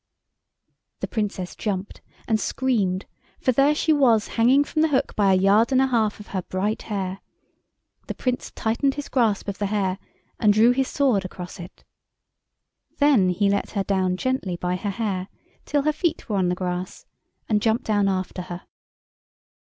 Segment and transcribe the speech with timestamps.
[1.01, 3.05] The Princess jumped, and screamed,
[3.39, 6.29] for there she was hanging from the hook by a yard and a half of
[6.29, 7.19] her bright hair;
[8.07, 9.99] the Prince tightened his grasp of the hair
[10.39, 11.83] and drew his sword across it.
[12.97, 15.27] Then he let her down gently by her hair
[15.65, 17.05] till her feet were on the grass,
[17.47, 18.63] and jumped down after her.